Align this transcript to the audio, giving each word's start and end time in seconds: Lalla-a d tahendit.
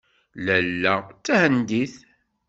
Lalla-a 0.45 0.95
d 1.07 1.09
tahendit. 1.25 1.95